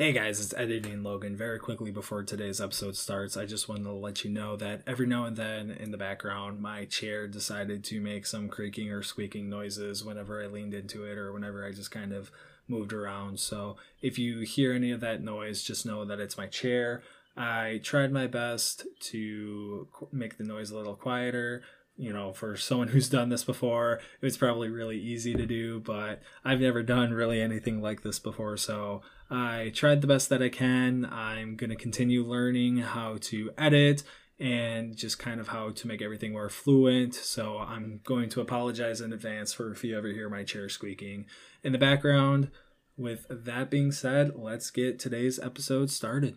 [0.00, 1.36] Hey guys, it's Editing Logan.
[1.36, 5.06] Very quickly before today's episode starts, I just wanted to let you know that every
[5.06, 9.50] now and then in the background, my chair decided to make some creaking or squeaking
[9.50, 12.30] noises whenever I leaned into it or whenever I just kind of
[12.66, 13.40] moved around.
[13.40, 17.02] So if you hear any of that noise, just know that it's my chair.
[17.36, 21.62] I tried my best to make the noise a little quieter
[22.00, 25.80] you know, for someone who's done this before, it was probably really easy to do,
[25.80, 28.56] but I've never done really anything like this before.
[28.56, 31.08] So I tried the best that I can.
[31.10, 34.02] I'm going to continue learning how to edit
[34.40, 37.14] and just kind of how to make everything more fluent.
[37.14, 41.26] So I'm going to apologize in advance for if you ever hear my chair squeaking
[41.62, 42.50] in the background.
[42.96, 46.36] With that being said, let's get today's episode started.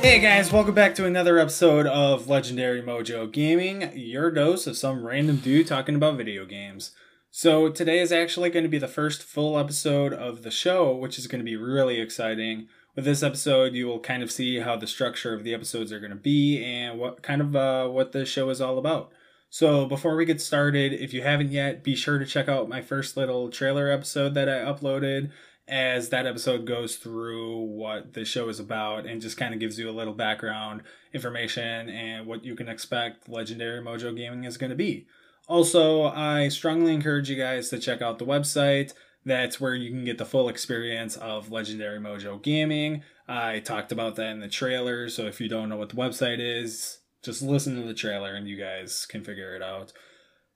[0.00, 5.06] Hey guys, welcome back to another episode of Legendary Mojo Gaming, your dose of some
[5.06, 6.92] random dude talking about video games.
[7.30, 11.18] So, today is actually going to be the first full episode of the show, which
[11.18, 12.68] is going to be really exciting.
[12.96, 16.00] With this episode, you will kind of see how the structure of the episodes are
[16.00, 19.12] going to be and what kind of uh, what the show is all about.
[19.50, 22.80] So, before we get started, if you haven't yet, be sure to check out my
[22.80, 25.30] first little trailer episode that I uploaded
[25.70, 29.78] as that episode goes through what the show is about and just kind of gives
[29.78, 30.82] you a little background
[31.14, 35.06] information and what you can expect Legendary Mojo Gaming is going to be.
[35.46, 38.94] Also, I strongly encourage you guys to check out the website.
[39.24, 43.02] That's where you can get the full experience of Legendary Mojo Gaming.
[43.28, 46.38] I talked about that in the trailer, so if you don't know what the website
[46.40, 49.92] is, just listen to the trailer and you guys can figure it out.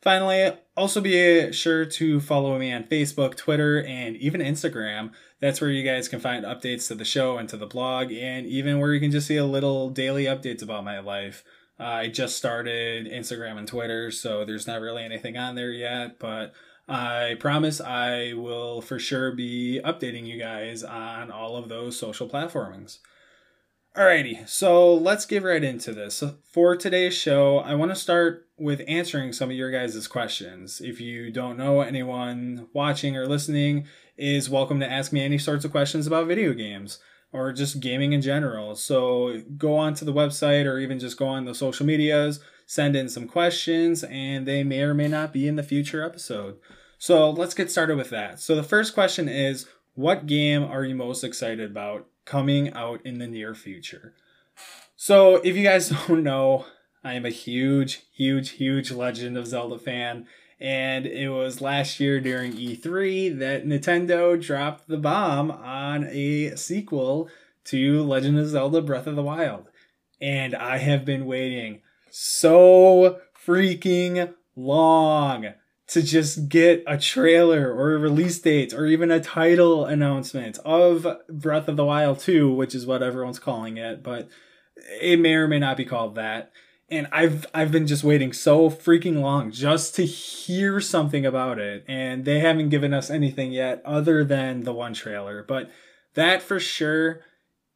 [0.04, 5.12] Finally, also be sure to follow me on Facebook, Twitter, and even Instagram.
[5.40, 8.46] That's where you guys can find updates to the show and to the blog, and
[8.46, 11.42] even where you can just see a little daily updates about my life.
[11.80, 16.18] Uh, I just started Instagram and Twitter, so there's not really anything on there yet,
[16.18, 16.52] but
[16.86, 22.28] I promise I will for sure be updating you guys on all of those social
[22.28, 22.98] platformings.
[23.96, 26.24] Alrighty, so let's get right into this.
[26.50, 30.80] For today's show, I want to start with answering some of your guys' questions.
[30.80, 35.64] If you don't know, anyone watching or listening is welcome to ask me any sorts
[35.64, 36.98] of questions about video games
[37.30, 38.74] or just gaming in general.
[38.74, 42.96] So go on to the website or even just go on the social medias, send
[42.96, 46.56] in some questions, and they may or may not be in the future episode.
[46.98, 48.40] So let's get started with that.
[48.40, 53.18] So the first question is What game are you most excited about coming out in
[53.18, 54.14] the near future.
[54.96, 56.66] So, if you guys don't know,
[57.02, 60.26] I am a huge, huge, huge Legend of Zelda fan.
[60.60, 67.28] And it was last year during E3 that Nintendo dropped the bomb on a sequel
[67.64, 69.66] to Legend of Zelda Breath of the Wild.
[70.20, 75.48] And I have been waiting so freaking long
[75.86, 81.06] to just get a trailer or a release date or even a title announcement of
[81.28, 84.28] Breath of the Wild 2, which is what everyone's calling it, but
[85.00, 86.52] it may or may not be called that.
[86.90, 91.82] And I've I've been just waiting so freaking long just to hear something about it,
[91.88, 95.42] and they haven't given us anything yet other than the one trailer.
[95.42, 95.70] But
[96.14, 97.20] that for sure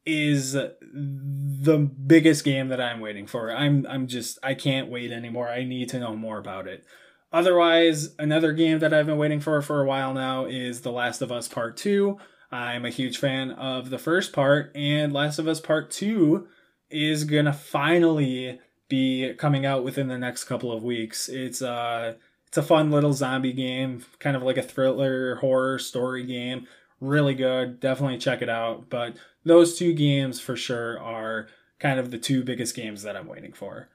[0.05, 3.51] is the biggest game that I'm waiting for.
[3.51, 5.49] I'm I'm just I can't wait anymore.
[5.49, 6.85] I need to know more about it.
[7.31, 11.21] Otherwise, another game that I've been waiting for for a while now is The Last
[11.21, 12.17] of Us Part 2.
[12.51, 16.47] I'm a huge fan of the first part, and Last of Us Part 2
[16.89, 21.29] is gonna finally be coming out within the next couple of weeks.
[21.29, 22.15] It's uh
[22.47, 26.65] it's a fun little zombie game, kind of like a thriller horror story game.
[26.99, 27.79] Really good.
[27.79, 28.89] Definitely check it out.
[28.89, 29.15] But
[29.45, 31.47] those two games for sure are
[31.77, 33.89] kind of the two biggest games that I'm waiting for.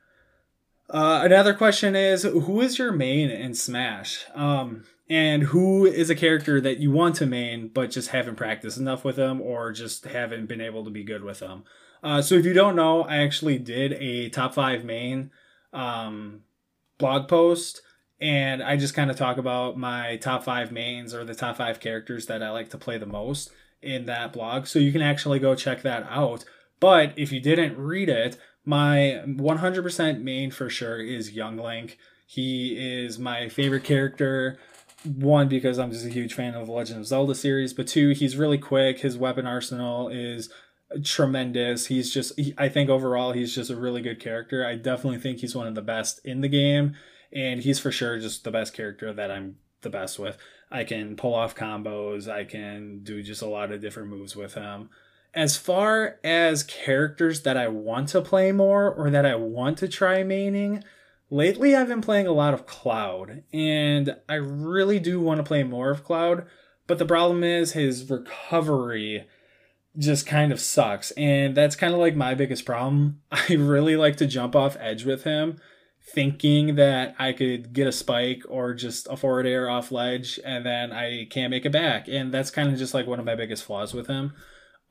[0.91, 4.25] Uh, another question is who is your main in Smash?
[4.35, 8.79] Um, and who is a character that you want to main but just haven't practiced
[8.79, 11.65] enough with them or just haven't been able to be good with them?
[12.03, 15.31] Uh, so if you don't know, I actually did a top five main
[15.73, 16.43] um,
[16.99, 17.83] blog post
[18.21, 21.81] and I just kind of talk about my top five mains or the top five
[21.81, 23.51] characters that I like to play the most
[23.83, 24.67] in that blog.
[24.67, 26.45] So you can actually go check that out.
[26.81, 31.99] But if you didn't read it, my 100% main for sure is Young Link.
[32.27, 34.59] He is my favorite character.
[35.05, 38.11] One, because I'm just a huge fan of the Legend of Zelda series, but two,
[38.11, 39.01] he's really quick.
[39.01, 40.49] His weapon arsenal is
[41.03, 41.87] tremendous.
[41.87, 44.67] He's just, he, I think overall, he's just a really good character.
[44.67, 46.95] I definitely think he's one of the best in the game,
[47.33, 50.39] and he's for sure just the best character that I'm the best with.
[50.71, 52.29] I can pull off combos.
[52.29, 54.89] I can do just a lot of different moves with him.
[55.35, 59.89] As far as characters that I want to play more or that I want to
[59.89, 60.83] try maining,
[61.29, 65.65] lately I've been playing a lot of Cloud, and I really do want to play
[65.65, 66.47] more of Cloud.
[66.87, 69.27] But the problem is his recovery
[69.99, 71.11] just kind of sucks.
[71.13, 73.21] And that's kind of like my biggest problem.
[73.31, 75.59] I really like to jump off edge with him,
[76.03, 80.65] thinking that I could get a spike or just a forward air off ledge, and
[80.65, 82.09] then I can't make it back.
[82.09, 84.35] And that's kind of just like one of my biggest flaws with him.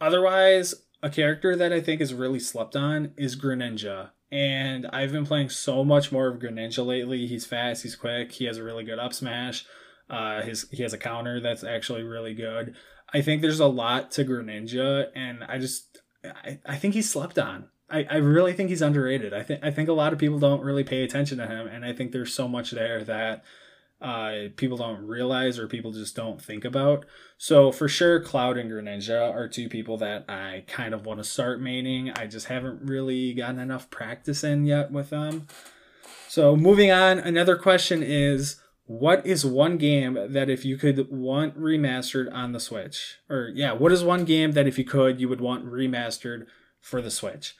[0.04, 4.10] Otherwise, a character that I think is really slept on is Greninja.
[4.34, 7.26] And I've been playing so much more of Greninja lately.
[7.26, 9.66] He's fast, he's quick, he has a really good up smash.
[10.10, 12.76] Uh, his he has a counter that's actually really good.
[13.14, 17.40] I think there's a lot to Greninja, and I just I, I think he's slept
[17.40, 17.70] on.
[17.90, 19.34] I, I really think he's underrated.
[19.34, 21.86] I think I think a lot of people don't really pay attention to him, and
[21.86, 23.46] I think there's so much there that
[24.04, 27.06] uh, people don't realize or people just don't think about.
[27.38, 31.24] So for sure, Cloud and Greninja are two people that I kind of want to
[31.24, 32.16] start maining.
[32.18, 35.48] I just haven't really gotten enough practice in yet with them.
[36.28, 41.58] So moving on, another question is what is one game that if you could want
[41.58, 43.20] remastered on the Switch?
[43.30, 46.48] Or yeah, what is one game that if you could you would want remastered
[46.82, 47.56] for the Switch?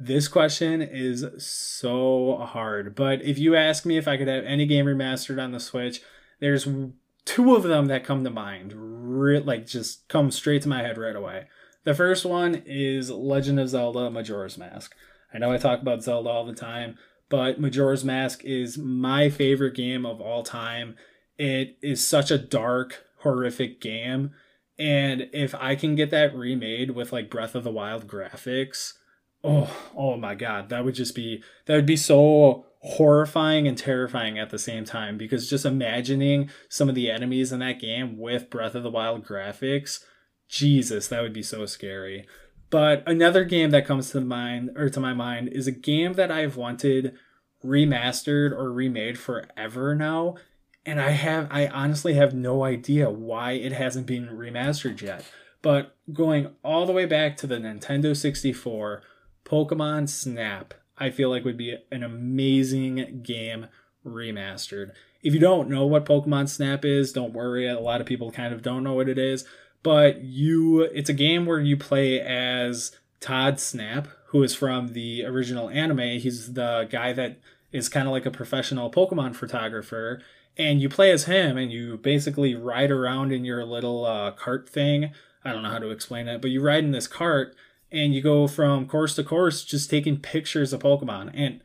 [0.00, 4.64] This question is so hard, but if you ask me if I could have any
[4.64, 6.02] game remastered on the Switch,
[6.38, 6.68] there's
[7.24, 10.98] two of them that come to mind, re- like just come straight to my head
[10.98, 11.48] right away.
[11.82, 14.94] The first one is Legend of Zelda Majora's Mask.
[15.34, 16.96] I know I talk about Zelda all the time,
[17.28, 20.96] but Majora's Mask is my favorite game of all time.
[21.38, 24.30] It is such a dark, horrific game.
[24.78, 28.92] And if I can get that remade with like Breath of the Wild graphics,
[29.44, 34.38] oh, oh my god, that would just be that would be so horrifying and terrifying
[34.38, 38.50] at the same time because just imagining some of the enemies in that game with
[38.50, 40.04] Breath of the Wild graphics,
[40.48, 42.26] Jesus, that would be so scary.
[42.70, 46.30] But another game that comes to mind or to my mind is a game that
[46.30, 47.14] I've wanted
[47.64, 50.36] remastered or remade forever now
[50.88, 55.22] and I have I honestly have no idea why it hasn't been remastered yet.
[55.60, 59.02] But going all the way back to the Nintendo 64,
[59.48, 63.66] Pokemon Snap, I feel like would be an amazing game
[64.04, 64.92] remastered.
[65.22, 67.68] If you don't know what Pokemon Snap is, don't worry.
[67.68, 69.44] A lot of people kind of don't know what it is
[69.82, 75.24] but you it's a game where you play as Todd Snap, who is from the
[75.24, 76.18] original anime.
[76.20, 77.38] He's the guy that
[77.72, 80.20] is kind of like a professional Pokemon photographer,
[80.56, 84.68] and you play as him, and you basically ride around in your little uh, cart
[84.68, 85.12] thing.
[85.44, 87.54] I don't know how to explain it, but you ride in this cart
[87.90, 91.30] and you go from course to course just taking pictures of Pokemon.
[91.34, 91.60] And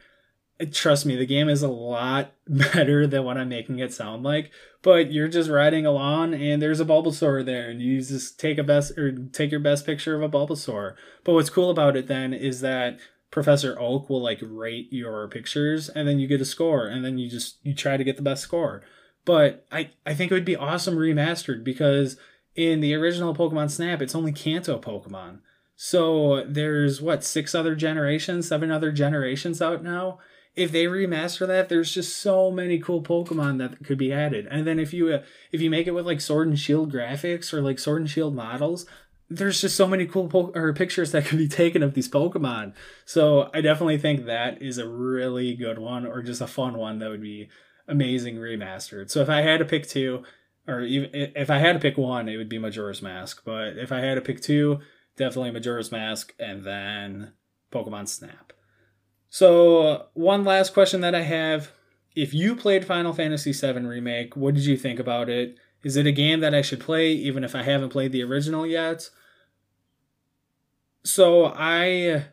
[0.59, 4.23] uh, trust me, the game is a lot better than what I'm making it sound
[4.23, 4.51] like.
[4.81, 8.63] But you're just riding along, and there's a Bulbasaur there, and you just take a
[8.63, 10.95] best or take your best picture of a Bulbasaur.
[11.23, 12.99] But what's cool about it then is that
[13.31, 17.17] Professor Oak will like rate your pictures, and then you get a score, and then
[17.17, 18.83] you just you try to get the best score.
[19.25, 22.17] But I I think it would be awesome remastered because
[22.55, 25.39] in the original Pokemon Snap, it's only Kanto Pokemon.
[25.85, 30.19] So there's what six other generations, seven other generations out now
[30.55, 34.47] if they remaster that, there's just so many cool Pokemon that could be added.
[34.49, 37.53] And then if you uh, if you make it with like Sword and Shield graphics
[37.53, 38.85] or like Sword and Shield models,
[39.29, 42.73] there's just so many cool po- or pictures that could be taken of these Pokemon.
[43.05, 46.99] So I definitely think that is a really good one, or just a fun one
[46.99, 47.49] that would be
[47.87, 49.09] amazing remastered.
[49.09, 50.23] So if I had to pick two,
[50.67, 53.41] or even if I had to pick one, it would be Majora's Mask.
[53.43, 54.79] But if I had to pick two,
[55.15, 57.33] definitely Majora's Mask and then
[57.71, 58.53] Pokemon Snap.
[59.29, 61.71] So, one last question that I have.
[62.15, 65.57] If you played Final Fantasy VII Remake, what did you think about it?
[65.83, 68.67] Is it a game that I should play even if I haven't played the original
[68.67, 69.09] yet?
[71.03, 72.25] So, I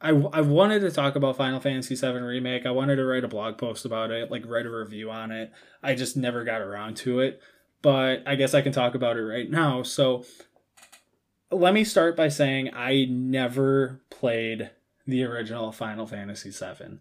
[0.00, 2.66] I, I wanted to talk about Final Fantasy VII Remake.
[2.66, 5.50] I wanted to write a blog post about it, like write a review on it.
[5.82, 7.40] I just never got around to it.
[7.82, 9.82] But I guess I can talk about it right now.
[9.82, 10.24] So,
[11.50, 14.70] let me start by saying I never played
[15.06, 16.98] the original Final Fantasy VII.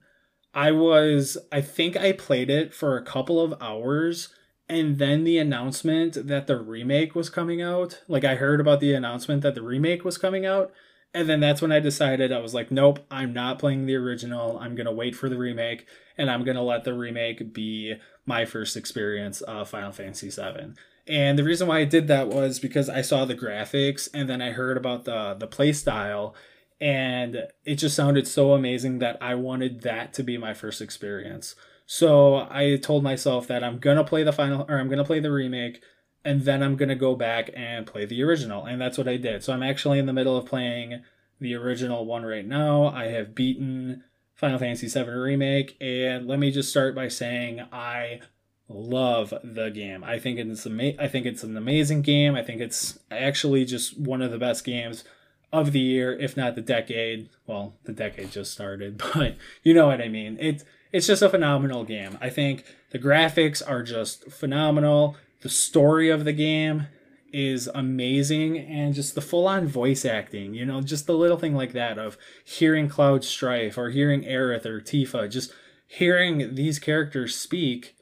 [0.53, 4.29] I was, I think I played it for a couple of hours,
[4.69, 8.93] and then the announcement that the remake was coming out, like I heard about the
[8.93, 10.71] announcement that the remake was coming out,
[11.13, 14.57] and then that's when I decided I was like, nope, I'm not playing the original.
[14.59, 15.85] I'm going to wait for the remake,
[16.17, 20.73] and I'm going to let the remake be my first experience of Final Fantasy VII.
[21.07, 24.41] And the reason why I did that was because I saw the graphics and then
[24.41, 26.35] I heard about the the play style
[26.79, 31.55] and it just sounded so amazing that I wanted that to be my first experience.
[31.85, 35.31] So I told myself that I'm gonna play the final or I'm gonna play the
[35.31, 35.81] remake
[36.25, 38.65] and then I'm to go back and play the original.
[38.65, 39.43] And that's what I did.
[39.43, 41.01] So I'm actually in the middle of playing
[41.39, 42.87] the original one right now.
[42.87, 48.19] I have beaten Final Fantasy VII Remake, and let me just start by saying I
[48.69, 50.03] love the game.
[50.03, 52.35] I think it's ama- I think it's an amazing game.
[52.35, 55.03] I think it's actually just one of the best games
[55.51, 57.29] of the year, if not the decade.
[57.45, 60.37] Well, the decade just started, but you know what I mean.
[60.39, 62.17] It's it's just a phenomenal game.
[62.21, 65.17] I think the graphics are just phenomenal.
[65.41, 66.87] The story of the game
[67.33, 71.53] is amazing and just the full on voice acting, you know, just the little thing
[71.53, 75.53] like that of hearing Cloud Strife or hearing Aerith or Tifa, just
[75.87, 77.96] hearing these characters speak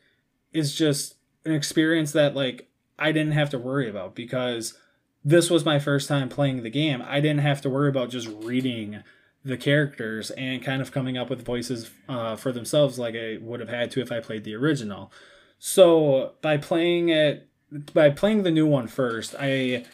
[0.56, 4.78] is just an experience that like I didn't have to worry about because
[5.24, 7.04] this was my first time playing the game.
[7.06, 9.04] I didn't have to worry about just reading
[9.44, 13.60] the characters and kind of coming up with voices uh, for themselves like I would
[13.60, 15.12] have had to if I played the original.
[15.60, 17.48] So by playing it,
[17.94, 19.86] by playing the new one first, I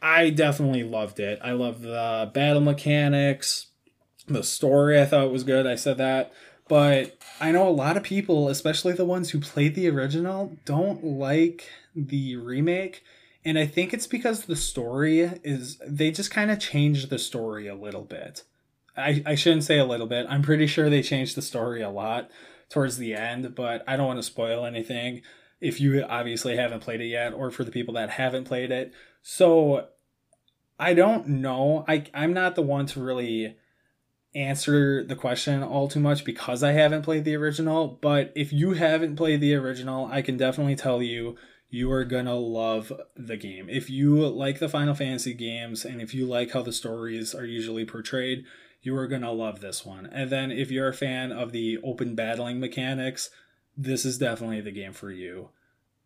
[0.00, 1.38] I definitely loved it.
[1.42, 3.68] I love the battle mechanics,
[4.26, 5.00] the story.
[5.00, 5.66] I thought was good.
[5.66, 6.32] I said that.
[6.68, 11.02] But I know a lot of people, especially the ones who played the original, don't
[11.04, 13.02] like the remake.
[13.44, 17.68] And I think it's because the story is, they just kind of changed the story
[17.68, 18.44] a little bit.
[18.96, 20.26] I, I shouldn't say a little bit.
[20.28, 22.30] I'm pretty sure they changed the story a lot
[22.68, 25.22] towards the end, but I don't want to spoil anything
[25.60, 28.92] if you obviously haven't played it yet or for the people that haven't played it.
[29.22, 29.86] So
[30.78, 31.84] I don't know.
[31.88, 33.56] I, I'm not the one to really
[34.34, 38.72] answer the question all too much because I haven't played the original, but if you
[38.72, 41.36] haven't played the original, I can definitely tell you
[41.70, 43.68] you are gonna love the game.
[43.68, 47.44] If you like the Final Fantasy games and if you like how the stories are
[47.44, 48.44] usually portrayed,
[48.82, 50.06] you are gonna love this one.
[50.06, 53.30] And then if you're a fan of the open battling mechanics,
[53.76, 55.50] this is definitely the game for you.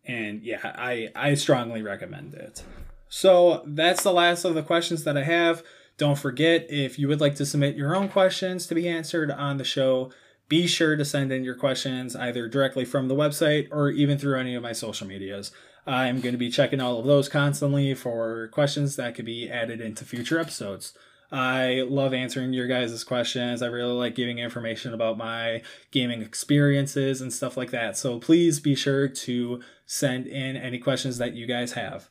[0.05, 2.63] And yeah, I, I strongly recommend it.
[3.07, 5.63] So that's the last of the questions that I have.
[5.97, 9.57] Don't forget, if you would like to submit your own questions to be answered on
[9.57, 10.11] the show,
[10.49, 14.39] be sure to send in your questions either directly from the website or even through
[14.39, 15.51] any of my social medias.
[15.85, 19.81] I'm going to be checking all of those constantly for questions that could be added
[19.81, 20.93] into future episodes.
[21.31, 23.63] I love answering your guys' questions.
[23.63, 27.97] I really like giving information about my gaming experiences and stuff like that.
[27.97, 32.09] So please be sure to send in any questions that you guys have.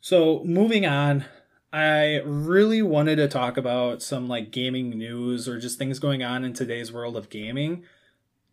[0.00, 1.26] So, moving on,
[1.72, 6.44] I really wanted to talk about some like gaming news or just things going on
[6.44, 7.84] in today's world of gaming.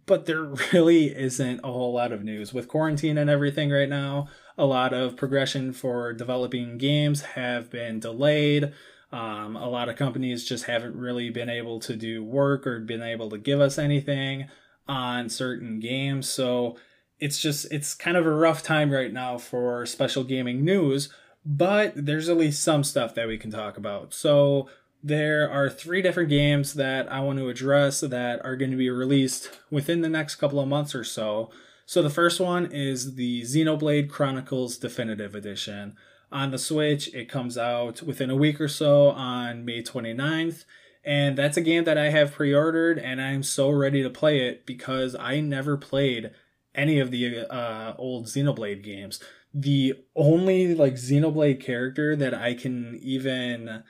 [0.06, 0.44] But there
[0.74, 2.54] really isn't a whole lot of news.
[2.54, 8.00] With quarantine and everything right now, a lot of progression for developing games have been
[8.00, 8.74] delayed.
[9.12, 13.02] Um, a lot of companies just haven't really been able to do work or been
[13.02, 14.48] able to give us anything
[14.88, 16.30] on certain games.
[16.30, 16.78] So
[17.20, 21.10] it's just, it's kind of a rough time right now for special gaming news
[21.50, 24.14] but there's at least some stuff that we can talk about.
[24.14, 24.68] So
[25.02, 28.90] there are three different games that I want to address that are going to be
[28.90, 31.50] released within the next couple of months or so.
[31.86, 35.96] So the first one is the Xenoblade Chronicles Definitive Edition.
[36.34, 40.66] On the Switch, it comes out within a week or so on May 29th.
[41.06, 44.46] And that's a game that I have pre ordered, and I'm so ready to play
[44.46, 46.32] it because I never played
[46.76, 49.22] any of the uh, old Xenoblade games
[49.60, 53.84] the only like Xenoblade character that I can even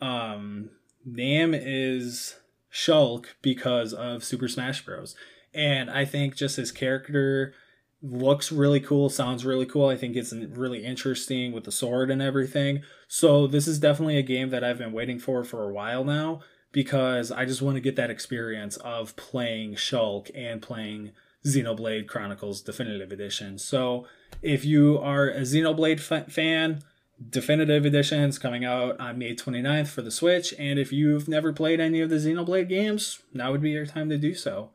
[0.00, 0.70] um
[1.04, 2.36] name is
[2.72, 5.16] Shulk because of Super Smash Bros.
[5.52, 7.52] And I think just his character
[8.00, 9.88] looks really cool, sounds really cool.
[9.88, 12.82] I think it's really interesting with the sword and everything.
[13.08, 16.40] So this is definitely a game that I've been waiting for for a while now
[16.70, 21.10] because I just want to get that experience of playing Shulk and playing
[21.44, 23.58] Xenoblade Chronicles Definitive Edition.
[23.58, 24.06] So
[24.42, 26.82] if you are a Xenoblade f- fan,
[27.30, 31.52] Definitive Edition is coming out on May 29th for the Switch, and if you've never
[31.52, 34.70] played any of the Xenoblade games, now would be your time to do so.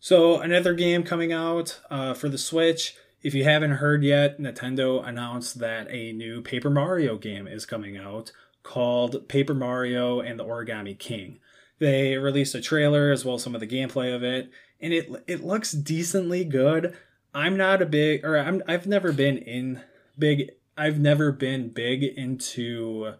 [0.00, 2.94] So, another game coming out uh, for the Switch.
[3.22, 7.96] If you haven't heard yet, Nintendo announced that a new Paper Mario game is coming
[7.96, 8.32] out
[8.62, 11.38] called Paper Mario and the Origami King.
[11.78, 15.08] They released a trailer as well as some of the gameplay of it, and it
[15.26, 16.96] it looks decently good.
[17.34, 19.82] I'm not a big or I'm I've never been in
[20.18, 23.14] big I've never been big into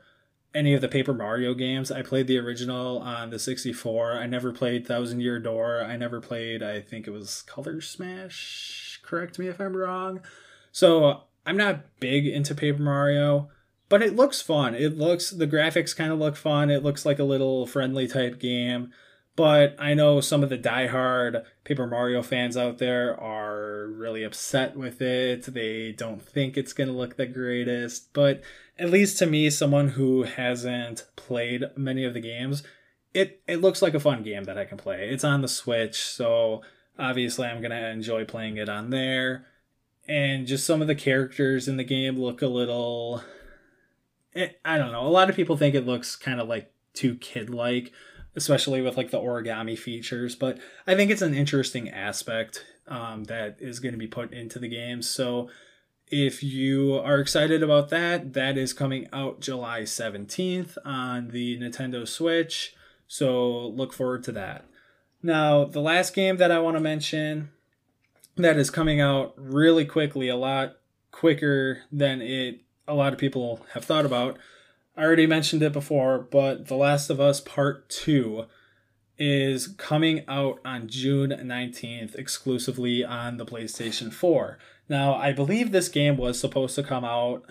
[0.54, 1.90] any of the Paper Mario games.
[1.90, 4.12] I played the original on the 64.
[4.12, 5.83] I never played Thousand Year Door.
[5.83, 9.00] I never played I think it was Color Smash.
[9.02, 10.21] Correct me if I'm wrong.
[10.71, 13.49] So I'm not big into Paper Mario,
[13.88, 14.75] but it looks fun.
[14.75, 16.71] It looks the graphics kind of look fun.
[16.71, 18.92] It looks like a little friendly type game.
[19.37, 24.76] But I know some of the die-hard Paper Mario fans out there are really upset
[24.76, 25.43] with it.
[25.53, 28.12] They don't think it's going to look the greatest.
[28.12, 28.43] But
[28.79, 32.62] at least to me, someone who hasn't played many of the games,
[33.12, 35.09] it, it looks like a fun game that I can play.
[35.09, 36.62] It's on the Switch, so
[36.97, 39.47] obviously I'm going to enjoy playing it on there.
[40.07, 43.23] And just some of the characters in the game look a little.
[44.35, 45.07] Eh, I don't know.
[45.07, 47.91] A lot of people think it looks kind of like too kid like
[48.37, 50.35] especially with like the origami features.
[50.35, 54.59] But I think it's an interesting aspect um, that is going to be put into
[54.59, 55.03] the game.
[55.03, 55.49] So
[56.09, 62.07] if you are excited about that, that is coming out July 17th on the Nintendo
[62.07, 62.75] Switch.
[63.07, 64.67] So look forward to that.
[65.23, 67.50] Now, the last game that I want to mention
[68.37, 70.76] that is coming out really quickly, a lot
[71.11, 74.37] quicker than it a lot of people have thought about
[74.96, 78.44] I already mentioned it before, but The Last of Us Part 2
[79.18, 84.56] is coming out on June 19th exclusively on the PlayStation 4.
[84.88, 87.42] Now, I believe this game was supposed to come out,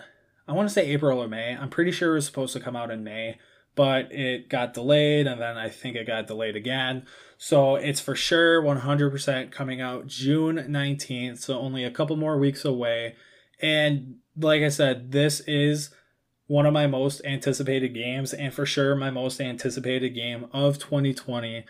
[0.48, 1.54] I want to say April or May.
[1.54, 3.38] I'm pretty sure it was supposed to come out in May,
[3.74, 7.04] but it got delayed and then I think it got delayed again.
[7.36, 12.64] So it's for sure 100% coming out June 19th, so only a couple more weeks
[12.64, 13.16] away.
[13.60, 15.90] And like I said, this is
[16.46, 21.64] one of my most anticipated games, and for sure my most anticipated game of 2020,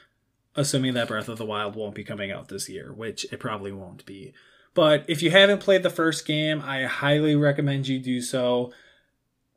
[0.56, 3.72] assuming that Breath of the Wild won't be coming out this year, which it probably
[3.72, 4.32] won't be.
[4.74, 8.72] But if you haven't played the first game, I highly recommend you do so.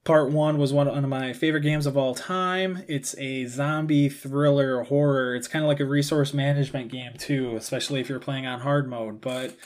[0.03, 2.83] Part 1 was one of my favorite games of all time.
[2.87, 5.35] It's a zombie thriller horror.
[5.35, 8.87] It's kind of like a resource management game, too, especially if you're playing on hard
[8.87, 9.19] mode.
[9.19, 9.57] But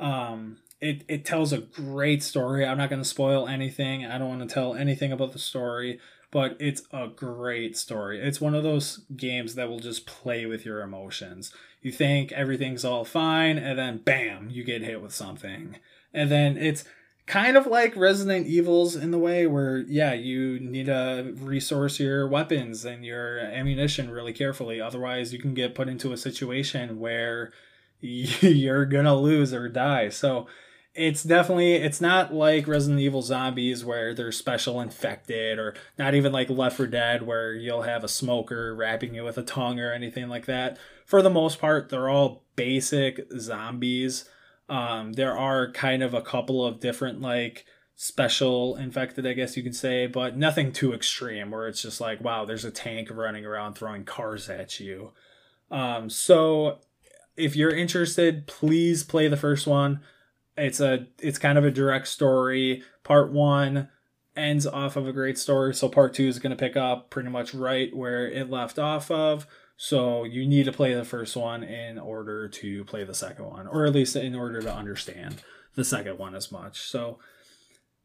[0.00, 2.66] um, it, it tells a great story.
[2.66, 4.04] I'm not going to spoil anything.
[4.04, 5.98] I don't want to tell anything about the story,
[6.30, 8.20] but it's a great story.
[8.20, 11.52] It's one of those games that will just play with your emotions.
[11.80, 15.76] You think everything's all fine, and then bam, you get hit with something.
[16.12, 16.84] And then it's
[17.26, 22.28] kind of like Resident Evils in the way where, yeah, you need to resource your
[22.28, 24.82] weapons and your ammunition really carefully.
[24.82, 27.52] Otherwise, you can get put into a situation where
[28.00, 30.10] you're gonna lose or die.
[30.10, 30.46] So
[30.94, 36.32] it's definitely it's not like Resident Evil zombies where they're special infected or not even
[36.32, 39.92] like Left 4 Dead where you'll have a smoker wrapping you with a tongue or
[39.92, 40.78] anything like that.
[41.04, 44.28] For the most part, they're all basic zombies.
[44.68, 49.64] Um, there are kind of a couple of different like special infected, I guess you
[49.64, 53.44] could say, but nothing too extreme where it's just like, wow, there's a tank running
[53.44, 55.12] around throwing cars at you.
[55.72, 56.78] Um, so
[57.36, 60.00] if you're interested, please play the first one
[60.56, 62.82] it's a it's kind of a direct story.
[63.02, 63.88] Part one
[64.36, 67.28] ends off of a great story, so part two is going to pick up pretty
[67.28, 69.46] much right where it left off of.
[69.76, 73.66] So you need to play the first one in order to play the second one,
[73.66, 75.42] or at least in order to understand
[75.74, 76.80] the second one as much.
[76.80, 77.18] So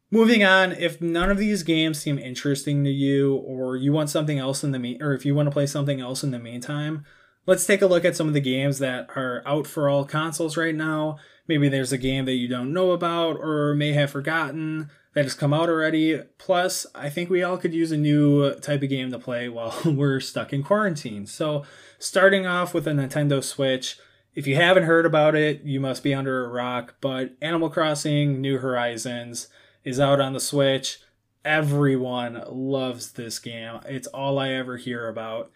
[0.10, 4.40] moving on, if none of these games seem interesting to you, or you want something
[4.40, 7.06] else in the mean, or if you want to play something else in the meantime,
[7.46, 10.58] let's take a look at some of the games that are out for all consoles
[10.58, 11.18] right now
[11.50, 15.34] Maybe there's a game that you don't know about or may have forgotten that has
[15.34, 16.22] come out already.
[16.38, 19.76] Plus, I think we all could use a new type of game to play while
[19.86, 21.26] we're stuck in quarantine.
[21.26, 21.64] So,
[21.98, 23.98] starting off with a Nintendo Switch,
[24.36, 26.98] if you haven't heard about it, you must be under a rock.
[27.02, 29.48] But Animal Crossing New Horizons
[29.84, 31.00] is out on the Switch.
[31.44, 33.80] Everyone loves this game.
[33.88, 35.50] It's all I ever hear about.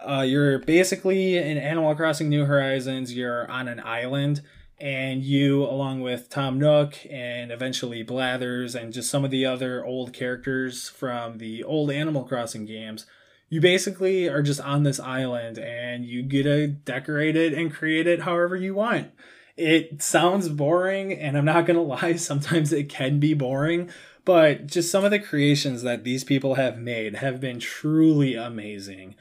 [0.00, 4.42] Uh, you're basically in Animal Crossing New Horizons, you're on an island
[4.78, 9.84] and you, along with Tom Nook and eventually Blathers and just some of the other
[9.84, 13.06] old characters from the old Animal Crossing games,
[13.48, 18.06] you basically are just on this island and you get to decorate it and create
[18.06, 19.10] it however you want.
[19.56, 23.90] It sounds boring, and I'm not gonna lie, sometimes it can be boring,
[24.26, 29.14] but just some of the creations that these people have made have been truly amazing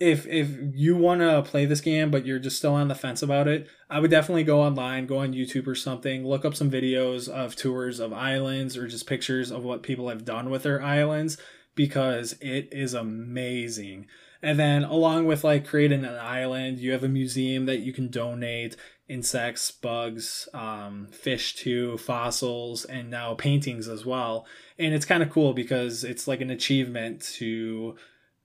[0.00, 3.20] if if you want to play this game but you're just still on the fence
[3.20, 6.70] about it i would definitely go online go on youtube or something look up some
[6.70, 10.82] videos of tours of islands or just pictures of what people have done with their
[10.82, 11.36] islands
[11.78, 14.08] because it is amazing.
[14.42, 18.08] And then along with like creating an island you have a museum that you can
[18.08, 18.74] donate
[19.08, 24.44] insects bugs um, fish to fossils and now paintings as well.
[24.76, 27.94] And it's kind of cool because it's like an achievement to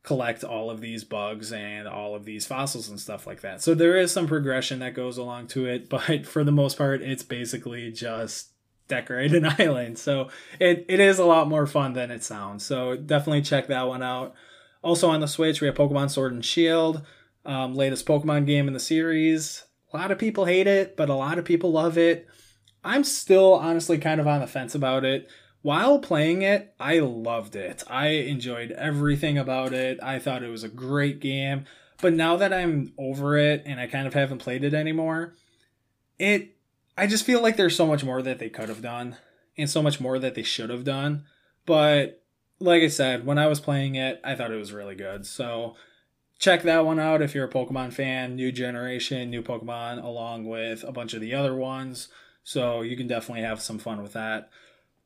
[0.03, 3.61] collect all of these bugs and all of these fossils and stuff like that.
[3.61, 7.01] So there is some progression that goes along to it, but for the most part,
[7.01, 8.49] it's basically just
[8.89, 9.97] decorate an island.
[9.97, 12.65] So it, it is a lot more fun than it sounds.
[12.65, 14.33] So definitely check that one out.
[14.81, 17.01] Also on the Switch, we have Pokemon Sword and Shield.
[17.45, 19.63] um, latest Pokemon game in the series.
[19.93, 22.27] A lot of people hate it, but a lot of people love it.
[22.83, 25.29] I'm still honestly kind of on the fence about it.
[25.63, 27.83] While playing it, I loved it.
[27.87, 29.97] I enjoyed everything about it.
[30.03, 31.65] I thought it was a great game.
[32.01, 35.35] But now that I'm over it and I kind of haven't played it anymore,
[36.19, 36.57] it
[36.97, 39.15] I just feel like there's so much more that they could have done
[39.57, 41.23] and so much more that they should have done.
[41.65, 42.21] But
[42.59, 45.25] like I said, when I was playing it, I thought it was really good.
[45.25, 45.75] So
[46.39, 50.83] check that one out if you're a Pokemon fan, new generation, new Pokemon, along with
[50.83, 52.09] a bunch of the other ones.
[52.43, 54.49] So you can definitely have some fun with that.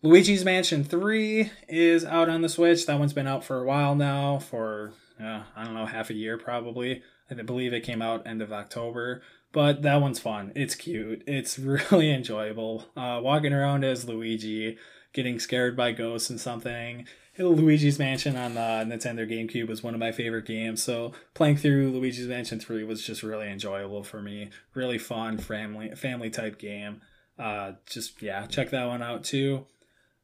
[0.03, 2.85] Luigi's Mansion 3 is out on the Switch.
[2.85, 6.13] That one's been out for a while now, for, uh, I don't know, half a
[6.13, 7.01] year probably.
[7.31, 9.23] I believe it came out end of October.
[9.51, 10.51] But that one's fun.
[10.55, 11.23] It's cute.
[11.25, 11.57] It's
[11.91, 12.85] really enjoyable.
[12.95, 14.77] Uh, walking around as Luigi,
[15.13, 17.07] getting scared by ghosts and something.
[17.39, 20.83] Luigi's Mansion on the Nintendo GameCube was one of my favorite games.
[20.83, 24.51] So playing through Luigi's Mansion 3 was just really enjoyable for me.
[24.75, 27.01] Really fun family family type game.
[27.39, 29.65] Uh, just yeah, check that one out too.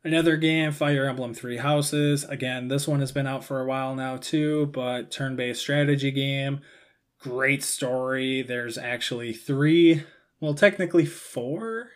[0.06, 2.26] Another game, Fire Emblem Three Houses.
[2.26, 6.12] Again, this one has been out for a while now too, but turn based strategy
[6.12, 6.60] game.
[7.20, 8.42] Great story.
[8.42, 10.04] There's actually three,
[10.42, 11.92] well, technically four.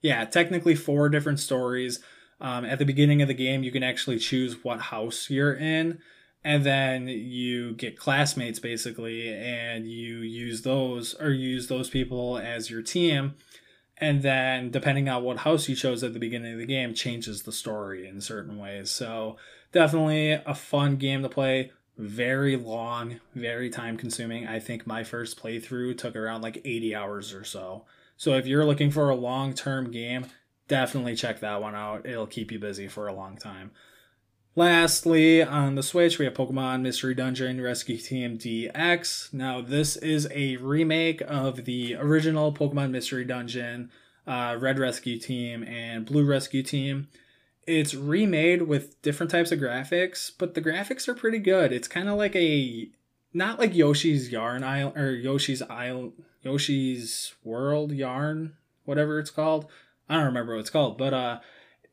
[0.00, 1.98] Yeah, technically four different stories.
[2.40, 5.98] Um, at the beginning of the game, you can actually choose what house you're in,
[6.44, 12.70] and then you get classmates basically, and you use those or use those people as
[12.70, 13.34] your team
[13.98, 17.42] and then depending on what house you chose at the beginning of the game changes
[17.42, 18.90] the story in certain ways.
[18.90, 19.36] So
[19.72, 21.72] definitely a fun game to play.
[21.96, 27.32] Very long very time consuming i think my first playthrough took around like 80 hours
[27.32, 27.84] or so.
[28.16, 30.26] So if you're looking for a long term game
[30.66, 32.06] definitely check that one out.
[32.06, 33.70] It'll keep you busy for a long time
[34.56, 39.32] Lastly, on the Switch, we have Pokemon Mystery Dungeon Rescue Team DX.
[39.32, 43.90] Now, this is a remake of the original Pokemon Mystery Dungeon,
[44.28, 47.08] uh, Red Rescue Team, and Blue Rescue Team.
[47.66, 51.72] It's remade with different types of graphics, but the graphics are pretty good.
[51.72, 52.90] It's kind of like a
[53.32, 56.12] not like Yoshi's Yarn Island or Yoshi's Island,
[56.42, 59.66] Yoshi's World Yarn, whatever it's called.
[60.08, 61.40] I don't remember what it's called, but uh,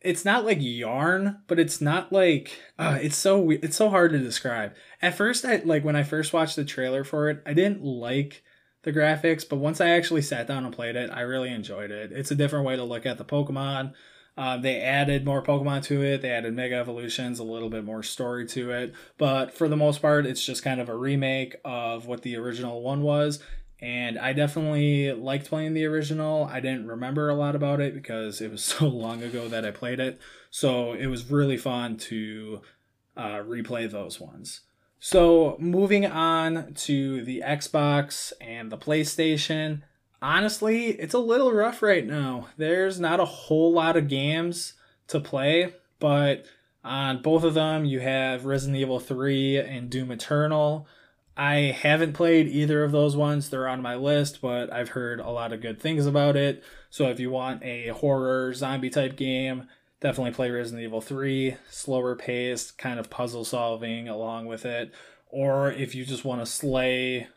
[0.01, 4.19] it's not like yarn, but it's not like uh, it's so it's so hard to
[4.19, 4.73] describe.
[5.01, 8.43] At first, I like when I first watched the trailer for it, I didn't like
[8.83, 12.11] the graphics, but once I actually sat down and played it, I really enjoyed it.
[12.11, 13.93] It's a different way to look at the Pokemon.
[14.37, 16.21] Uh, they added more Pokemon to it.
[16.21, 18.93] They added Mega Evolutions, a little bit more story to it.
[19.17, 22.81] But for the most part, it's just kind of a remake of what the original
[22.81, 23.39] one was
[23.81, 26.45] and I definitely liked playing the original.
[26.45, 29.71] I didn't remember a lot about it because it was so long ago that I
[29.71, 30.19] played it.
[30.49, 32.61] So it was really fun to
[33.17, 34.61] uh, replay those ones.
[34.99, 39.81] So moving on to the Xbox and the PlayStation.
[40.21, 42.49] Honestly, it's a little rough right now.
[42.57, 44.73] There's not a whole lot of games
[45.07, 46.45] to play, but
[46.83, 50.87] on both of them you have Resident Evil 3 and Doom Eternal.
[51.41, 53.49] I haven't played either of those ones.
[53.49, 56.63] They're on my list, but I've heard a lot of good things about it.
[56.91, 59.67] So if you want a horror zombie type game,
[60.01, 61.57] definitely play Resident Evil 3.
[61.67, 64.93] Slower paced, kind of puzzle solving along with it.
[65.29, 67.27] Or if you just want to slay,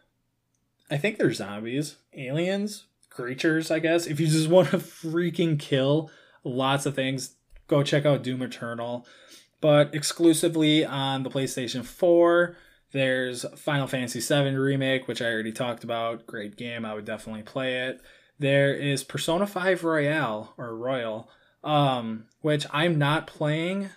[0.90, 4.06] I think they're zombies, aliens, creatures, I guess.
[4.06, 6.10] If you just want to freaking kill
[6.44, 7.36] lots of things,
[7.68, 9.06] go check out Doom Eternal.
[9.62, 12.54] But exclusively on the PlayStation 4
[12.94, 16.28] there's Final Fantasy VII Remake, which I already talked about.
[16.28, 16.84] Great game.
[16.84, 18.00] I would definitely play it.
[18.38, 21.28] There is Persona 5 Royale or Royal,
[21.64, 23.88] um, which I'm not playing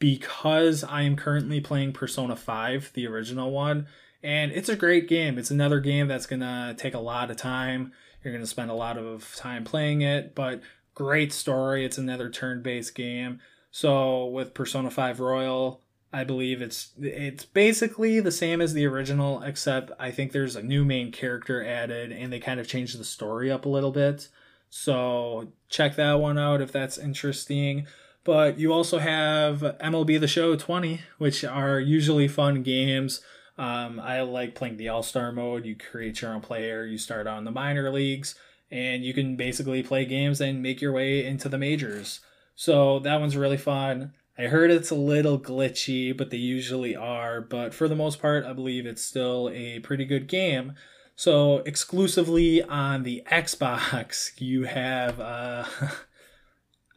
[0.00, 3.86] because I am currently playing Persona 5, the original one.
[4.20, 5.38] And it's a great game.
[5.38, 7.92] It's another game that's going to take a lot of time.
[8.24, 10.60] You're going to spend a lot of time playing it, but
[10.96, 11.84] great story.
[11.84, 13.38] It's another turn based game.
[13.70, 15.82] So with Persona 5 Royal,
[16.12, 20.62] I believe it's it's basically the same as the original, except I think there's a
[20.62, 24.28] new main character added, and they kind of changed the story up a little bit.
[24.70, 27.86] So check that one out if that's interesting.
[28.24, 33.22] But you also have MLB The Show 20, which are usually fun games.
[33.56, 35.64] Um, I like playing the All Star mode.
[35.64, 36.84] You create your own player.
[36.84, 38.34] You start on the minor leagues,
[38.70, 42.20] and you can basically play games and make your way into the majors.
[42.56, 44.12] So that one's really fun.
[44.40, 47.42] I heard it's a little glitchy, but they usually are.
[47.42, 50.72] But for the most part, I believe it's still a pretty good game.
[51.14, 55.64] So exclusively on the Xbox, you have uh,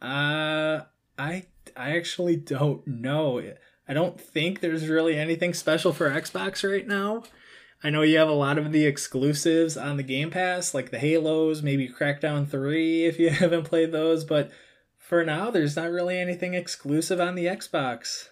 [0.00, 0.84] uh,
[1.18, 1.44] I
[1.76, 3.42] I actually don't know.
[3.86, 7.24] I don't think there's really anything special for Xbox right now.
[7.82, 10.98] I know you have a lot of the exclusives on the Game Pass, like the
[10.98, 14.50] Halos, maybe Crackdown 3 if you haven't played those, but
[15.04, 18.28] for now, there's not really anything exclusive on the Xbox.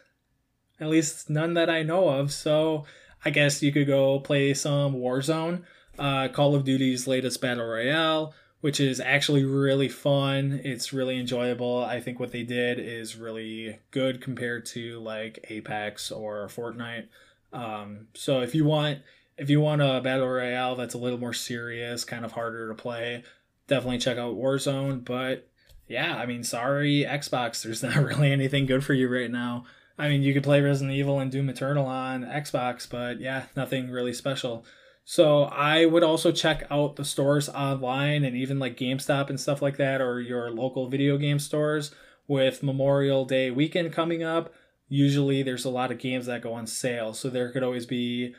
[0.81, 2.87] At least none that I know of, so
[3.27, 5.65] I guess you could go play some Warzone,
[5.99, 8.33] uh, Call of Duty's latest Battle Royale,
[8.63, 10.63] which is actually really fun.
[10.65, 11.85] It's really enjoyable.
[11.85, 17.09] I think what they did is really good compared to like Apex or Fortnite.
[17.53, 19.01] Um, so if you want
[19.37, 22.75] if you want a battle royale that's a little more serious, kind of harder to
[22.75, 23.25] play,
[23.67, 25.05] definitely check out Warzone.
[25.05, 25.49] But
[25.93, 29.65] yeah, I mean, sorry, Xbox, there's not really anything good for you right now.
[29.99, 33.91] I mean, you could play Resident Evil and Doom Eternal on Xbox, but yeah, nothing
[33.91, 34.65] really special.
[35.05, 39.61] So I would also check out the stores online and even like GameStop and stuff
[39.61, 41.93] like that, or your local video game stores
[42.27, 44.55] with Memorial Day weekend coming up.
[44.89, 48.35] Usually there's a lot of games that go on sale, so there could always be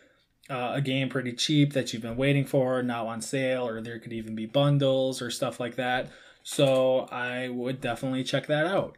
[0.49, 3.99] uh, a game pretty cheap that you've been waiting for, now on sale, or there
[3.99, 6.09] could even be bundles or stuff like that.
[6.43, 8.97] So I would definitely check that out.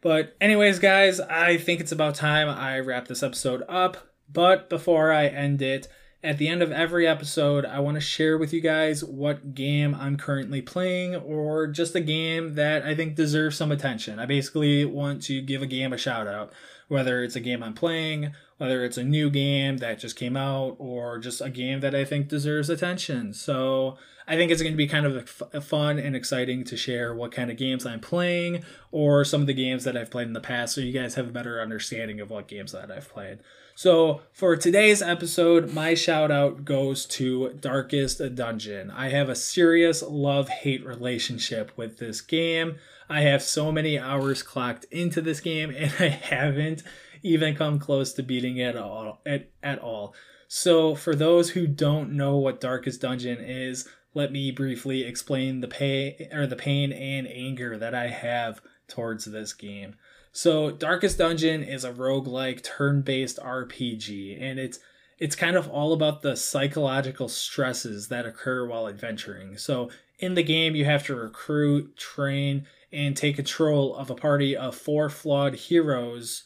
[0.00, 3.96] But, anyways, guys, I think it's about time I wrap this episode up.
[4.30, 5.88] But before I end it,
[6.24, 9.94] at the end of every episode, I want to share with you guys what game
[9.94, 14.20] I'm currently playing or just a game that I think deserves some attention.
[14.20, 16.52] I basically want to give a game a shout out,
[16.92, 20.76] whether it's a game I'm playing, whether it's a new game that just came out,
[20.78, 23.32] or just a game that I think deserves attention.
[23.32, 23.96] So
[24.28, 25.28] I think it's going to be kind of
[25.64, 29.54] fun and exciting to share what kind of games I'm playing or some of the
[29.54, 32.28] games that I've played in the past so you guys have a better understanding of
[32.28, 33.38] what games that I've played.
[33.74, 38.90] So for today's episode, my shout out goes to Darkest Dungeon.
[38.90, 42.76] I have a serious love hate relationship with this game.
[43.12, 46.82] I have so many hours clocked into this game and I haven't
[47.22, 50.14] even come close to beating it at all at, at all.
[50.48, 55.68] So for those who don't know what Darkest Dungeon is, let me briefly explain the
[55.68, 59.94] pain or the pain and anger that I have towards this game.
[60.32, 64.78] So Darkest Dungeon is a roguelike turn-based RPG and it's
[65.18, 69.56] it's kind of all about the psychological stresses that occur while adventuring.
[69.56, 69.88] So
[70.22, 74.74] in the game you have to recruit, train and take control of a party of
[74.76, 76.44] four flawed heroes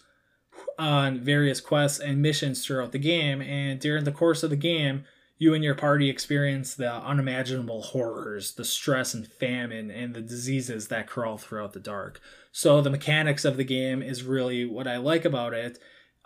[0.79, 5.05] on various quests and missions throughout the game and during the course of the game
[5.39, 10.89] you and your party experience the unimaginable horrors, the stress and famine, and the diseases
[10.89, 12.21] that crawl throughout the dark.
[12.53, 15.79] So, the mechanics of the game is really what I like about it.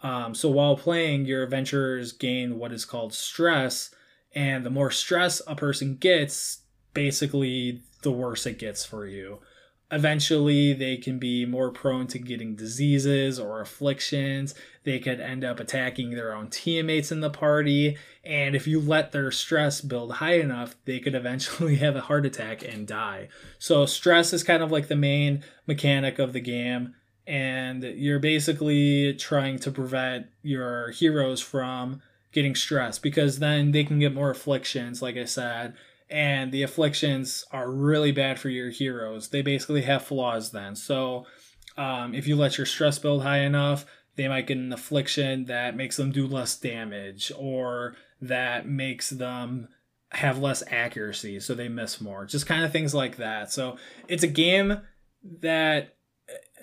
[0.02, 3.92] Um, so, while playing, your adventurers gain what is called stress,
[4.32, 6.59] and the more stress a person gets,
[6.94, 9.40] basically, the worse it gets for you
[9.90, 14.54] eventually they can be more prone to getting diseases or afflictions.
[14.84, 17.96] They could end up attacking their own teammates in the party.
[18.24, 22.24] And if you let their stress build high enough, they could eventually have a heart
[22.24, 23.28] attack and die.
[23.58, 26.94] So, stress is kind of like the main mechanic of the game.
[27.26, 33.98] And you're basically trying to prevent your heroes from getting stressed because then they can
[33.98, 35.74] get more afflictions, like I said,
[36.10, 39.28] and the afflictions are really bad for your heroes.
[39.28, 40.74] They basically have flaws then.
[40.74, 41.26] So
[41.76, 45.76] um, if you let your stress build high enough, they might get an affliction that
[45.76, 49.68] makes them do less damage or that makes them
[50.12, 52.26] have less accuracy so they miss more.
[52.26, 53.52] Just kind of things like that.
[53.52, 53.76] So
[54.08, 54.80] it's a game
[55.40, 55.96] that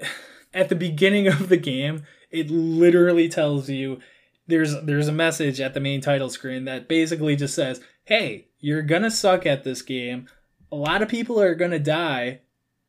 [0.54, 4.00] at the beginning of the game, it literally tells you
[4.48, 8.82] there's there's a message at the main title screen that basically just says, "Hey, you're
[8.82, 10.28] gonna suck at this game.
[10.72, 12.42] A lot of people are gonna die,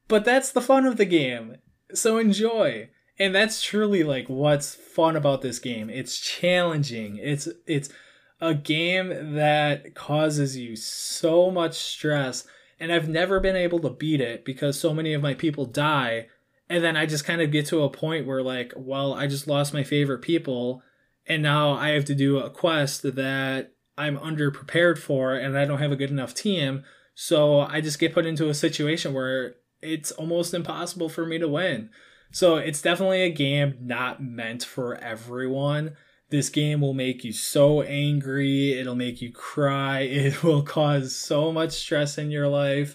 [0.09, 1.57] but that's the fun of the game.
[1.95, 5.91] So enjoy." And that's truly like what's fun about this game.
[5.91, 7.17] It's challenging.
[7.17, 7.89] It's it's
[8.41, 12.47] a game that causes you so much stress
[12.79, 16.29] and I've never been able to beat it because so many of my people die
[16.69, 19.49] and then I just kind of get to a point where like, well, I just
[19.49, 20.83] lost my favorite people
[21.27, 25.81] and now I have to do a quest that I'm underprepared for and I don't
[25.81, 26.85] have a good enough team.
[27.15, 31.49] So I just get put into a situation where it's almost impossible for me to
[31.49, 31.91] win.
[32.31, 35.97] So it's definitely a game not meant for everyone.
[36.31, 41.51] This game will make you so angry, it'll make you cry, it will cause so
[41.53, 42.95] much stress in your life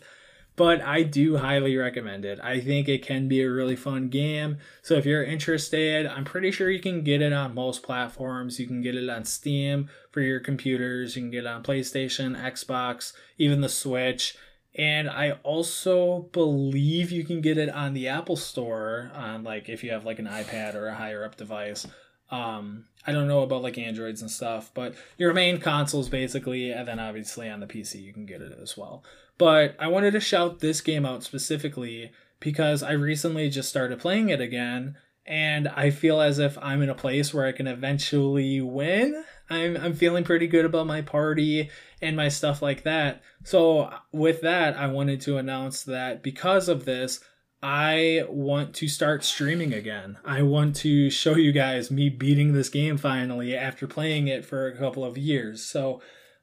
[0.56, 2.40] but I do highly recommend it.
[2.42, 4.58] I think it can be a really fun game.
[4.82, 8.60] So if you're interested, I'm pretty sure you can get it on most platforms.
[8.60, 12.40] You can get it on Steam for your computers, you can get it on PlayStation,
[12.40, 14.38] Xbox, even the Switch.
[14.76, 19.84] And I also believe you can get it on the Apple Store on like if
[19.84, 21.88] you have like an iPad or a higher up device.
[22.30, 26.88] Um, I don't know about like Androids and stuff, but your main consoles basically, and
[26.88, 29.04] then obviously on the PC you can get it as well.
[29.38, 34.30] But I wanted to shout this game out specifically because I recently just started playing
[34.30, 38.62] it again, and I feel as if I'm in a place where I can eventually
[38.62, 39.24] win.
[39.50, 41.70] I'm I'm feeling pretty good about my party
[42.02, 43.22] and my stuff like that.
[43.44, 47.20] So with that, I wanted to announce that because of this,
[47.66, 50.18] I want to start streaming again.
[50.26, 54.68] I want to show you guys me beating this game finally after playing it for
[54.68, 55.64] a couple of years.
[55.64, 56.02] So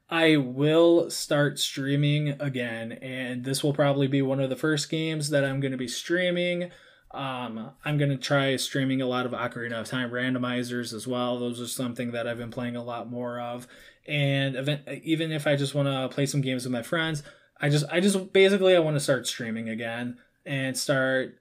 [0.09, 5.29] I will start streaming again, and this will probably be one of the first games
[5.29, 6.71] that I'm going to be streaming.
[7.11, 11.37] Um, I'm going to try streaming a lot of Ocarina of Time randomizers as well.
[11.37, 13.67] Those are something that I've been playing a lot more of.
[14.07, 17.21] And event, even if I just want to play some games with my friends,
[17.59, 21.37] I just, I just basically I want to start streaming again and start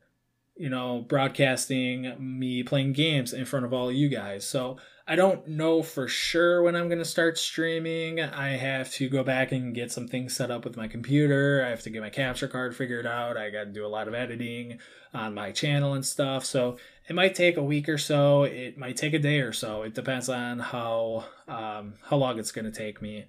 [0.57, 4.47] you know broadcasting me playing games in front of all you guys.
[4.47, 4.77] So
[5.09, 8.21] i don't know for sure when i'm going to start streaming.
[8.21, 11.65] I have to go back and get some things set up with my computer.
[11.65, 13.37] I have to get my capture card figured out.
[13.37, 14.79] I got to do a lot of editing
[15.13, 16.45] on my channel and stuff.
[16.45, 16.77] So
[17.09, 18.45] it might take a week or so.
[18.45, 19.83] It might take a day or so.
[19.83, 23.25] It depends on how um, how long it's going to take me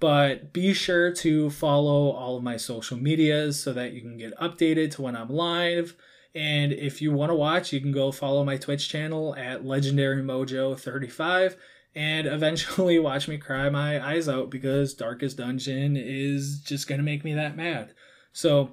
[0.00, 4.36] but be sure to follow all of my social medias so that you can get
[4.38, 5.96] updated to when I'm live.
[6.34, 10.22] And if you want to watch, you can go follow my Twitch channel at Legendary
[10.22, 11.56] Mojo 35
[11.94, 17.04] and eventually watch me cry my eyes out because Darkest Dungeon is just going to
[17.04, 17.94] make me that mad.
[18.32, 18.72] So,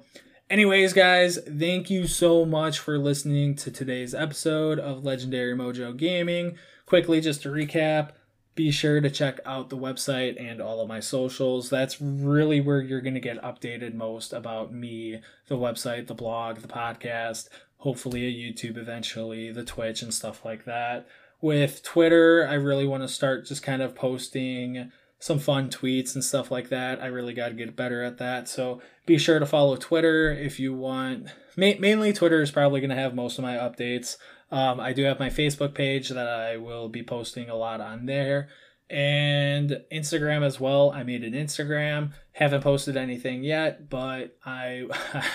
[0.50, 6.58] anyways, guys, thank you so much for listening to today's episode of Legendary Mojo Gaming.
[6.86, 8.10] Quickly, just to recap,
[8.54, 11.70] be sure to check out the website and all of my socials.
[11.70, 16.58] That's really where you're going to get updated most about me, the website, the blog,
[16.58, 21.06] the podcast, hopefully a YouTube eventually, the Twitch and stuff like that.
[21.40, 26.22] With Twitter, I really want to start just kind of posting some fun tweets and
[26.22, 27.00] stuff like that.
[27.00, 28.48] I really got to get better at that.
[28.48, 31.28] So be sure to follow Twitter if you want.
[31.56, 34.16] Ma- mainly, Twitter is probably going to have most of my updates.
[34.52, 38.04] Um, I do have my Facebook page that I will be posting a lot on
[38.04, 38.50] there.
[38.90, 40.90] And Instagram as well.
[40.90, 42.12] I made an Instagram.
[42.32, 44.84] Haven't posted anything yet, but I,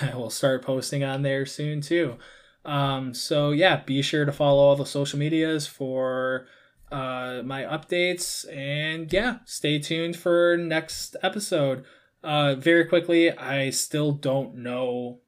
[0.02, 2.16] I will start posting on there soon too.
[2.64, 6.46] Um, so yeah, be sure to follow all the social medias for
[6.92, 8.46] uh, my updates.
[8.56, 11.84] And yeah, stay tuned for next episode.
[12.22, 15.18] Uh, very quickly, I still don't know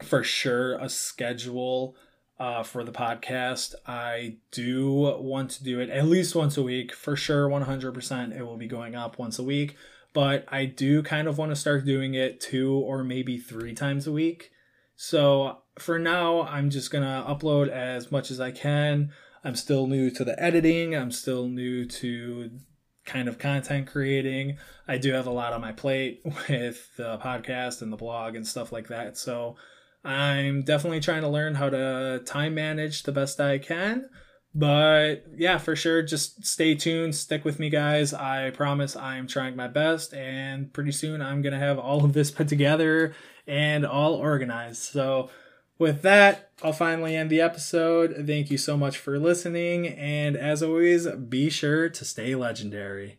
[0.00, 1.96] for sure a schedule
[2.38, 3.74] uh, for the podcast.
[3.86, 6.92] I do want to do it at least once a week.
[6.92, 9.76] For sure, 100% it will be going up once a week.
[10.14, 14.06] But I do kind of want to start doing it two or maybe three times
[14.06, 14.50] a week.
[14.96, 19.12] So for now, I'm just going to upload as much as I can.
[19.44, 22.50] I'm still new to the editing, I'm still new to
[23.04, 24.58] kind of content creating.
[24.86, 28.46] I do have a lot on my plate with the podcast and the blog and
[28.46, 29.16] stuff like that.
[29.16, 29.56] So
[30.08, 34.08] I'm definitely trying to learn how to time manage the best I can.
[34.54, 38.14] But yeah, for sure, just stay tuned, stick with me, guys.
[38.14, 42.30] I promise I'm trying my best, and pretty soon I'm gonna have all of this
[42.30, 43.14] put together
[43.46, 44.82] and all organized.
[44.82, 45.30] So,
[45.78, 48.24] with that, I'll finally end the episode.
[48.26, 53.17] Thank you so much for listening, and as always, be sure to stay legendary.